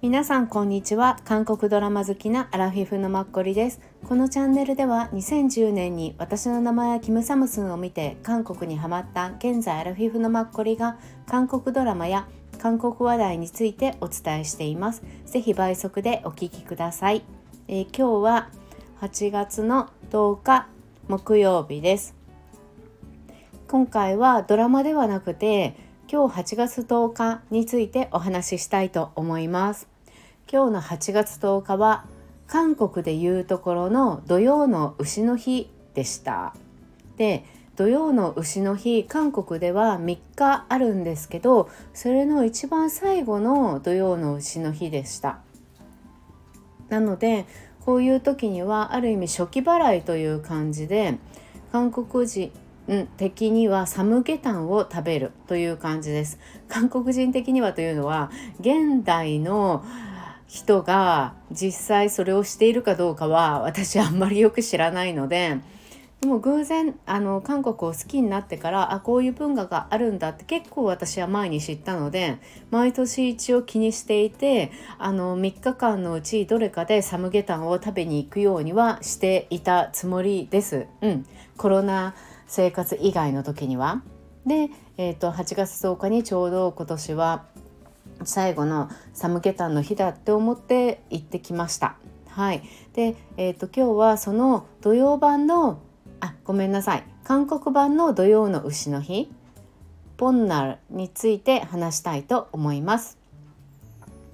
[0.00, 1.18] 皆さんこんにちは。
[1.24, 3.80] 韓国ドラマ好きなアラフィフのマッコリです。
[4.06, 12.28] このチャンネルでは2010年に私の名前はキムサムスンを見て韓国にハマった現在アラフィフのマッコリが韓国ドラマや
[12.58, 15.02] 韓国話題についてお伝えしています。
[15.26, 17.24] ぜひ倍速でお聞きください、
[17.66, 18.50] えー、今日は
[19.00, 20.68] 8月の10日
[21.08, 22.23] 木曜日です。
[23.74, 25.74] 今回はドラマではなくて
[26.08, 29.88] 今日8月10日についてお話ししたいと思います。
[30.48, 32.04] 今日の8月10日は
[32.46, 36.54] 韓国でいうところの土曜の牛の日でした。
[37.16, 37.44] で
[37.74, 45.40] 土曜の牛の日韓国では3日あるんですけどそれの一番最後の土曜の牛の日でした。
[46.90, 47.44] なので
[47.84, 51.18] こういう時にはある意味初期払いという感じで
[51.72, 52.52] 韓国人
[53.16, 56.38] 的にはサムゲタンを食べるという感じです
[56.68, 59.84] 韓国人的にはというのは現代の
[60.46, 65.58] 人が実際それをしているかどうかは私はあんまりよく知らないので
[66.20, 72.38] でも偶然あの韓国を好きになってからあこういう文化があるんだって結構私は前に知ったので
[72.70, 80.86] 毎年一応気にしていてあの3日間のうちどれかでサムゲタンを食べに行くようにはしていたつもりです。
[81.02, 81.26] うん、
[81.58, 82.14] コロナ
[82.54, 84.02] 生活以外の時には。
[84.46, 87.44] で、えーと、8月10日にちょうど今年は
[88.22, 91.96] 最後のサムゲタンの日だって思って行ってきました。
[92.28, 95.80] はい、で、えーと、今日はその土曜版の
[96.20, 99.30] あごめんなさい韓国版の土曜の牛の日
[100.16, 103.18] ポンナルについて話したいと思います。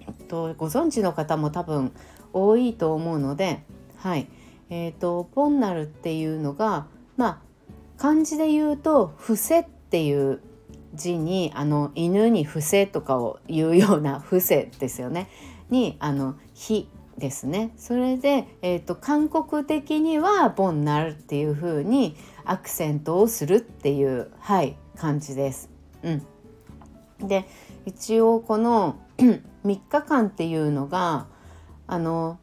[0.00, 1.92] えっと、ご存知の方も多分
[2.32, 3.62] 多いと思うので、
[3.98, 4.26] はい
[4.70, 6.86] えーと、ポンナルっていうのが、
[7.18, 7.45] まあ、
[7.98, 10.40] 漢字で言うと「伏せ」っていう
[10.94, 15.28] 字にあの犬に伏せとかを言うような伏せですよね。
[15.70, 16.88] にあの火
[17.18, 17.72] ですね。
[17.76, 25.70] それで、えーと、韓国的にはボンナルっていう風にアクセントをするっていうはい感じです。
[26.02, 27.46] うん、で
[27.84, 31.26] 一応この 3日間っていうのが
[31.86, 32.38] あの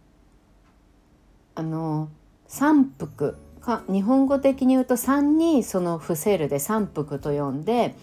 [1.56, 2.10] あの
[2.48, 7.96] 三福服日本語的に言うと3にその伏せるで三服と呼んで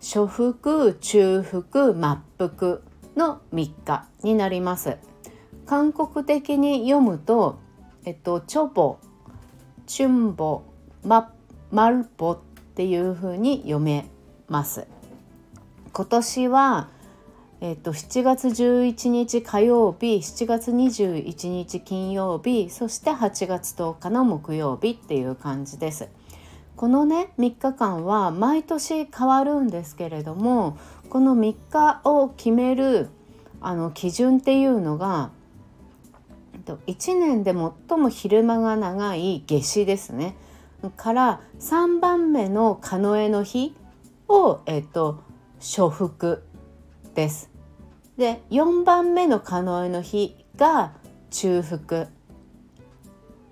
[0.00, 2.78] 初腹中腹末腹
[3.16, 4.96] の3日になります。
[5.66, 7.58] 韓国的に読むと
[8.04, 8.98] えっとチョボ
[9.86, 10.62] チュンボ
[11.04, 11.32] マ
[11.70, 12.38] マルボっ
[12.74, 14.08] ていう風に読め
[14.48, 14.86] ます。
[15.92, 16.88] 今年は
[17.60, 26.08] えっと、7月11日火曜日7月21日金曜日そして8月10日の木曜日っていう感じです。
[26.76, 30.78] このね3日間は毎年変わるんですけれども
[31.10, 33.08] この3日を決める
[33.60, 35.30] あの基準っていうのが
[36.86, 40.36] 1年で最も昼間が長い夏至ですね
[40.96, 43.74] から3番目の狩野の日
[44.28, 45.20] を、えっと、
[45.58, 46.38] 初腹
[47.18, 47.50] です。
[48.16, 50.92] で4番目の狩野の日が
[51.30, 52.08] 中腹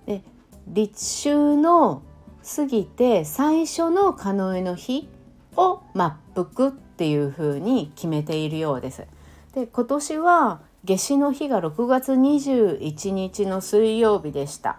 [0.06, 0.22] で
[0.68, 2.02] 立秋の
[2.44, 5.08] 過ぎて最初のカノエの日
[5.56, 9.04] を末腹っていう風に決めているようです。
[9.52, 14.78] で今年は夏至の日が6月21日の水曜日でした。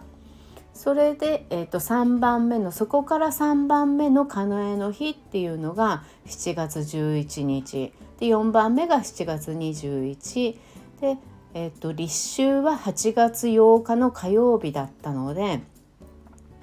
[0.78, 10.56] それで、えー、と3番目のそこから3番目のカノエの日っていうのが7月11日で4番目が7月21
[11.00, 11.16] で、
[11.52, 15.62] えー、と立秋は8月8日の火曜日だったので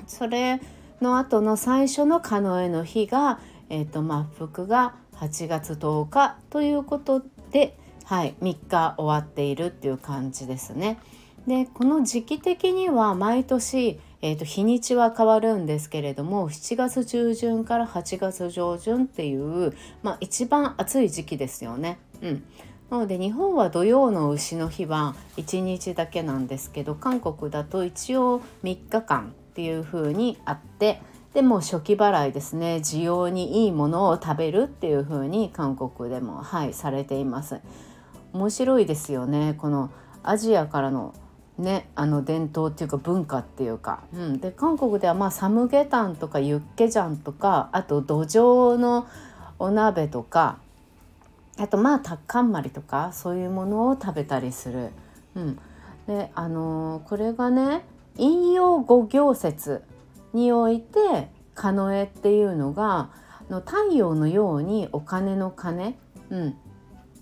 [0.08, 0.62] それ
[1.02, 7.22] の後の最初のカノエの日が、えー、末腹が8月10日ということ
[7.52, 11.00] で、はい、3日終わっているっていう感じですね。
[11.48, 22.00] でこの時期的には毎年、えーと、日にちは変わるんですけれども7月中旬から8月上旬っていう、まあ、一番暑い時期ですよね。
[22.22, 22.44] うん。
[22.90, 31.02] なので日本は土曜の牛の日は1日だけなんですけど韓国だと一応3日間っていう風にあって
[31.34, 32.78] でも初期払いですね。
[32.78, 37.60] 需要にいいものを食べるっていう風に韓国でもはいされています。
[38.34, 39.54] 面白いですよね。
[39.58, 39.92] この
[40.24, 41.14] アジアからの
[41.58, 49.08] ねあの伝統っていうか文化っていうか、うん、で韓国ではまあサムゲタンとかユッケジャンとかあと土壌の
[49.58, 50.58] お鍋とか
[51.58, 54.92] あとまあタッカンマリとかそういうものを食べたりする。
[55.36, 55.60] うん、
[56.08, 57.86] であのー、これがね
[58.18, 59.84] 引用五行説
[60.34, 63.10] において狩野っていうのが
[63.50, 65.98] の太陽のようにお金の金、
[66.30, 66.56] うん、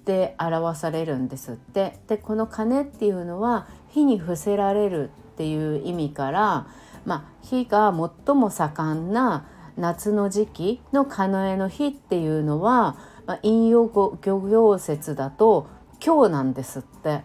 [0.05, 1.99] で表されるんですって。
[2.07, 6.67] でこの鐘っていうのは火に伏せられるっていう意味から、
[7.05, 7.93] まあ、火が
[8.25, 9.45] 最も盛んな
[9.77, 12.97] 夏の時期のカノエの日っていうのは、
[13.27, 15.67] まあ、引用語漁業説だと
[16.03, 17.21] 今日なんですって。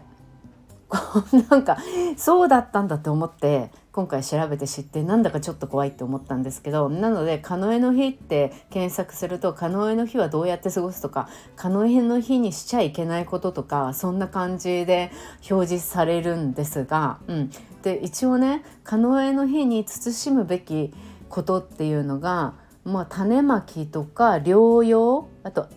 [1.49, 1.77] なんか
[2.17, 15.11] そうだったんだって思って今回調べて知ってなんだかちょっと怖いって思ったんですけどなので「カノエの日」って検索すると「カノエの日はどうやって過ごす」とか「カノエの日にしちゃいけないこと」とかそんな感じで
[15.49, 17.49] 表示されるんですが、うん、
[17.83, 20.91] で一応ね「カノエの日に慎むべき
[21.29, 22.53] こと」っていうのが、
[22.83, 25.67] まあ、種まきとか療養あと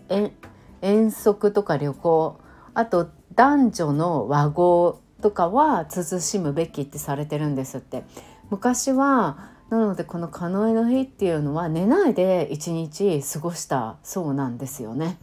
[0.80, 2.36] 遠足とか旅行
[2.72, 8.04] あと男女の和合とかは慎むべきってされてるんですって
[8.50, 15.18] 昔はなのでこの「カノエの日」っていうのは寝ないで一日過ごしたそうなんですよね。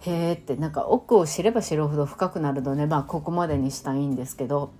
[0.00, 4.70] へーってなんか奥を知れば知るほど深くなるのでまあここまでにしたいんですけど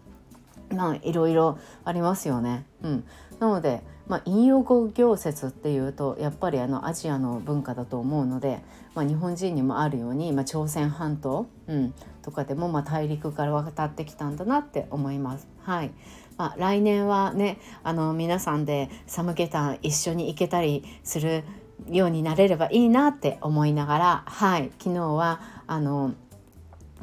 [0.75, 2.67] まあいろいろありますよね。
[2.83, 3.05] うん、
[3.41, 8.61] なので、まあ、引用語行説っていうとやっぱりあのアジアの文化だと思うので、
[8.95, 15.47] まあ、日本人にもあるように、まあ、朝鮮半島、うん、とかでも、まあ、大陸から渡ってきたんだなって思います。
[15.63, 15.91] はい
[16.39, 21.43] まあ、来年はねあの皆さんでサムゲタン一緒に行けたりする
[21.91, 26.15] ようになれればいいなって思いながら、はい、昨日はあの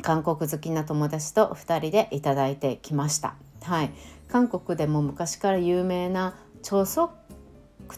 [0.02, 3.36] 韓国好きな友達と2人でいただいてきました。
[3.62, 3.92] はい、
[4.28, 6.36] 韓国でも昔から有名な
[6.68, 7.12] 朝速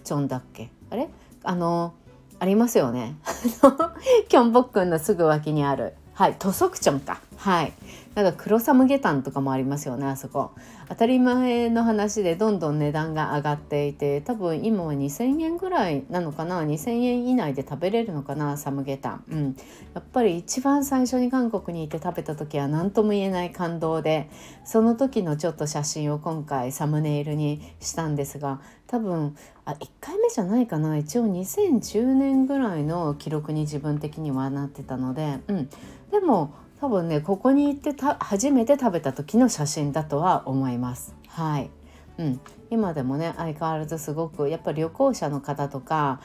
[0.04, 0.70] チョンだっけ？
[0.90, 1.08] あれ？
[1.46, 1.94] あの
[2.38, 3.16] ありますよね。
[4.28, 5.94] キョンボックンのすぐ脇にある。
[6.14, 7.22] はいトソクチョンか。
[7.38, 7.74] はい。
[8.16, 10.52] なんか黒サムゲタンとかもありますよねあそこ。
[10.90, 19.56] 当たり前の話でどんどん値段が上がっていて多分今は2,000円ぐらいなのかな？2,000円以内で食べれるのかなサムゲタン、うん、
[19.94, 24.30] やっぱり一番最初に韓国にいて食べた時は何とも言えない感動で
[24.66, 29.36] その時のちょっと写真を今回サムネイルにしたんですが多分
[29.66, 30.98] あ1回目じゃないかな？
[30.98, 35.70] 一応2010年ぐらいの記録に自分的にはなってたので、うん、
[36.10, 41.16] でも多分ねここに行ってた初めて食べた時の写真だとは思います。
[41.28, 41.70] はい、
[42.18, 42.40] うん、
[42.70, 46.22] 今でもね相変わらずすごくやっぱり旅行者の方とか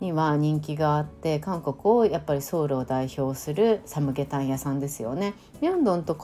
[0.00, 5.34] には人気があって韓国をやっぱりソウルを代表するサムゲタン屋さんですよね。
[5.60, 6.14] ミョンドンと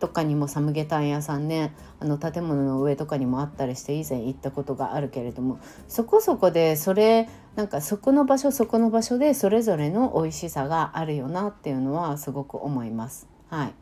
[0.00, 13.26] とかにもサムゲタン屋さんねあの建物の上とかにもあったりして以前行ったことがあるけれどもそこそこでそれなんかそこの場所そこの場所でそれぞれの美味しさがあるよなっていうのはすごく思います。
[13.48, 13.74] はい、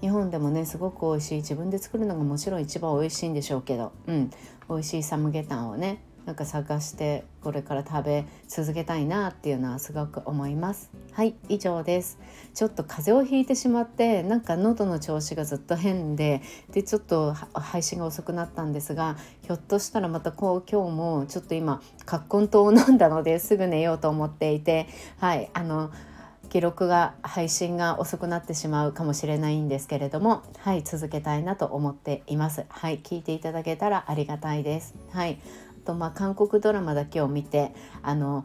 [0.00, 1.34] 日本でもねすごく美味しい。
[1.36, 4.30] 自分で作るのがもちろん一番美味しいんでしょうけど、うん、
[4.68, 10.90] 美味しいサムゲタンをねなんか探してこれから食べ続けたいなっていうのはすごく思います。
[11.12, 12.18] はい以上です。
[12.52, 16.42] ちょっと風邪をひいてしまってなんか喉の調子がずっと変で
[16.72, 24.88] でちょっと配信が遅くなったんですがひょっとしたらまたこう今日もちょっと今葛根湯を飲んだのですぐ寝ようと思っていて
[25.18, 25.92] はいあの
[26.48, 32.64] 記録が配信が遅くなってしまうかもしれないんですけれどもはい続けたいなと思っています。
[32.68, 34.94] はい聞いていただけたらありがたいです。
[35.10, 35.38] はい。
[35.86, 37.72] とまあ韓国ドラマだけを見て
[38.02, 38.44] あの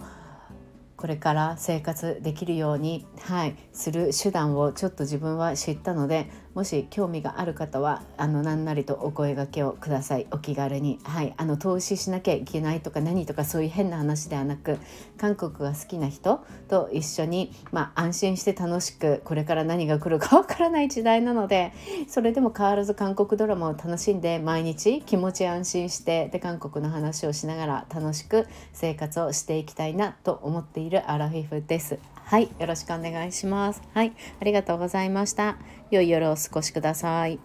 [0.96, 10.28] これから生活できるように、はい、する手段をちょっと自分は知ったのでもし興味がある方はあの何なりとお声がけをください。
[10.32, 14.78] お気軽に、はい、あの投資しなきゃいけないとか何とかそういう変な話ではなく
[15.18, 21.74] 韓国が好きな人と一緒に、まあ、安心して楽しくこれから何が来るかわからない時代なので
[22.08, 32.00] それでも変わらず韓国ドラマを楽しんで毎日気持ち安心してで韓国の話をしながら楽しく生活をしていきたいなと思っているアラフィフです。
[32.32, 33.82] はい、よろしくお願いします。
[33.94, 35.58] はい、ありがとうございました。
[35.90, 37.40] 良い夜をお過ごしください。